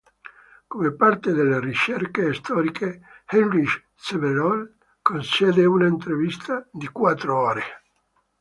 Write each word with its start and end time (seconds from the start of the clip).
Come 0.67 0.93
parte 0.93 1.31
delle 1.31 1.59
ricerche 1.59 2.33
storiche, 2.33 3.01
Heinrich 3.27 3.85
Severloh 3.93 4.71
concesse 4.99 5.63
una 5.63 5.85
intervista 5.85 6.67
di 6.71 6.87
quattro 6.87 7.39
ore. 7.39 7.61